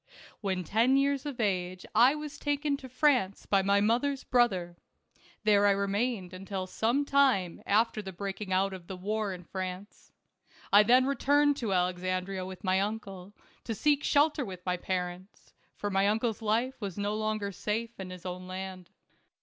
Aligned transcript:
When 0.39 0.63
ten 0.63 0.97
years 0.97 1.27
of 1.27 1.39
age, 1.39 1.85
I 1.93 2.15
was 2.15 2.39
taken 2.39 2.75
to 2.77 2.89
France 2.89 3.45
by 3.45 3.61
my 3.61 3.81
mother's 3.81 4.23
brother. 4.23 4.75
There 5.43 5.67
I 5.67 5.71
remained 5.73 6.33
until 6.33 6.65
some 6.65 7.05
time 7.05 7.61
after 7.67 8.01
the 8.01 8.11
breaking 8.11 8.51
out 8.51 8.73
of 8.73 8.87
the 8.87 8.97
wars 8.97 9.35
in 9.35 9.43
France. 9.43 10.11
I 10.73 10.81
then 10.81 11.05
returned 11.05 11.55
to 11.57 11.71
Alexandria 11.71 12.47
with 12.47 12.63
my 12.63 12.79
uncle, 12.79 13.35
to 13.63 13.75
seek 13.75 14.03
shelter 14.03 14.43
with 14.43 14.65
my 14.65 14.75
parents; 14.75 15.53
for 15.75 15.91
my 15.91 16.07
uncle's 16.07 16.41
life 16.41 16.81
was 16.81 16.97
no 16.97 17.13
longer 17.13 17.51
safe 17.51 17.99
in 17.99 18.09
his 18.09 18.25
own 18.25 18.47
land. 18.47 18.89